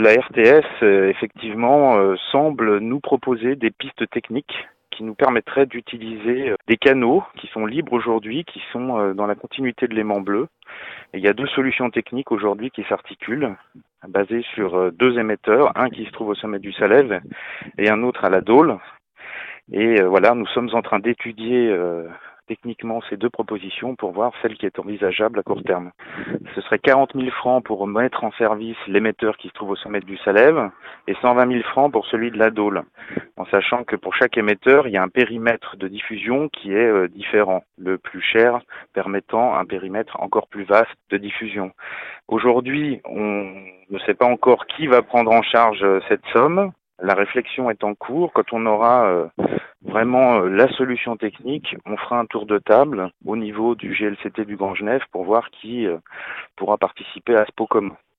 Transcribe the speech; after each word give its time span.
La 0.00 0.12
RTS, 0.12 0.82
euh, 0.82 1.10
effectivement, 1.10 1.98
euh, 1.98 2.16
semble 2.32 2.78
nous 2.78 3.00
proposer 3.00 3.54
des 3.54 3.70
pistes 3.70 4.08
techniques 4.08 4.66
qui 4.90 5.04
nous 5.04 5.14
permettraient 5.14 5.66
d'utiliser 5.66 6.48
euh, 6.48 6.56
des 6.68 6.78
canaux 6.78 7.22
qui 7.36 7.48
sont 7.48 7.66
libres 7.66 7.92
aujourd'hui, 7.92 8.44
qui 8.44 8.62
sont 8.72 9.12
dans 9.12 9.26
la 9.26 9.34
continuité 9.34 9.88
de 9.88 9.94
l'aimant 9.94 10.22
bleu. 10.22 10.48
Il 11.12 11.20
y 11.20 11.28
a 11.28 11.34
deux 11.34 11.48
solutions 11.48 11.90
techniques 11.90 12.32
aujourd'hui 12.32 12.70
qui 12.70 12.82
s'articulent, 12.84 13.54
basées 14.08 14.42
sur 14.54 14.90
deux 14.90 15.18
émetteurs, 15.18 15.78
un 15.78 15.90
qui 15.90 16.06
se 16.06 16.12
trouve 16.12 16.28
au 16.28 16.34
sommet 16.34 16.60
du 16.60 16.72
Salève 16.72 17.20
et 17.76 17.90
un 17.90 18.02
autre 18.02 18.24
à 18.24 18.30
la 18.30 18.40
Dôle. 18.40 18.78
Et 19.70 20.00
voilà, 20.00 20.34
nous 20.34 20.46
sommes 20.46 20.70
en 20.72 20.80
train 20.80 21.00
d'étudier 21.00 21.76
techniquement 22.50 23.00
ces 23.08 23.16
deux 23.16 23.30
propositions 23.30 23.94
pour 23.94 24.10
voir 24.10 24.32
celle 24.42 24.56
qui 24.56 24.66
est 24.66 24.80
envisageable 24.80 25.38
à 25.38 25.44
court 25.44 25.62
terme. 25.62 25.92
Ce 26.56 26.60
serait 26.62 26.80
40 26.80 27.12
000 27.14 27.30
francs 27.30 27.62
pour 27.62 27.86
mettre 27.86 28.24
en 28.24 28.32
service 28.32 28.76
l'émetteur 28.88 29.36
qui 29.36 29.46
se 29.46 29.52
trouve 29.52 29.70
au 29.70 29.76
sommet 29.76 30.00
du 30.00 30.16
Salève 30.24 30.68
et 31.06 31.14
120 31.22 31.48
000 31.48 31.62
francs 31.62 31.92
pour 31.92 32.06
celui 32.06 32.32
de 32.32 32.38
la 32.38 32.50
Dôle, 32.50 32.82
en 33.36 33.44
sachant 33.46 33.84
que 33.84 33.94
pour 33.94 34.16
chaque 34.16 34.36
émetteur, 34.36 34.88
il 34.88 34.94
y 34.94 34.96
a 34.96 35.02
un 35.02 35.08
périmètre 35.08 35.76
de 35.76 35.86
diffusion 35.86 36.48
qui 36.48 36.72
est 36.72 36.90
euh, 36.90 37.06
différent, 37.06 37.62
le 37.78 37.98
plus 37.98 38.20
cher 38.20 38.58
permettant 38.94 39.54
un 39.54 39.64
périmètre 39.64 40.20
encore 40.20 40.48
plus 40.48 40.64
vaste 40.64 40.98
de 41.10 41.18
diffusion. 41.18 41.70
Aujourd'hui, 42.26 43.00
on 43.04 43.54
ne 43.90 43.98
sait 44.06 44.14
pas 44.14 44.26
encore 44.26 44.66
qui 44.66 44.88
va 44.88 45.02
prendre 45.02 45.30
en 45.30 45.42
charge 45.42 45.84
euh, 45.84 46.00
cette 46.08 46.26
somme. 46.32 46.72
La 47.02 47.14
réflexion 47.14 47.70
est 47.70 47.82
en 47.82 47.94
cours. 47.94 48.32
Quand 48.32 48.52
on 48.52 48.66
aura 48.66 49.06
euh, 49.06 49.26
vraiment 49.82 50.40
euh, 50.40 50.48
la 50.48 50.68
solution 50.72 51.16
technique, 51.16 51.76
on 51.86 51.96
fera 51.96 52.18
un 52.18 52.26
tour 52.26 52.46
de 52.46 52.58
table 52.58 53.10
au 53.24 53.36
niveau 53.36 53.74
du 53.74 53.94
GLCT 53.94 54.44
du 54.44 54.56
Grand 54.56 54.74
Genève 54.74 55.02
pour 55.10 55.24
voir 55.24 55.50
qui 55.50 55.86
euh, 55.86 55.96
pourra 56.56 56.76
participer 56.76 57.36
à 57.36 57.46
ce 57.46 57.52
pot 57.52 57.66
commun. 57.66 57.96